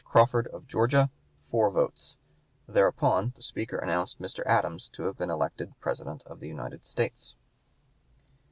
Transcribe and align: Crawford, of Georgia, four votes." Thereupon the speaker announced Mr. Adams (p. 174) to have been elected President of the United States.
Crawford, 0.03 0.47
of 0.47 0.65
Georgia, 0.67 1.11
four 1.51 1.69
votes." 1.69 2.17
Thereupon 2.67 3.33
the 3.35 3.43
speaker 3.43 3.77
announced 3.77 4.19
Mr. 4.19 4.43
Adams 4.47 4.89
(p. 4.89 5.03
174) 5.03 5.03
to 5.03 5.03
have 5.05 5.17
been 5.19 5.29
elected 5.29 5.79
President 5.79 6.23
of 6.25 6.39
the 6.39 6.47
United 6.47 6.83
States. 6.83 7.35